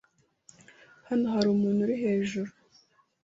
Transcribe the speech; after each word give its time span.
Hano 1.07 1.25
hari 1.35 1.47
umuntu 1.51 1.79
uri 1.85 1.95
hejuru. 2.03 2.51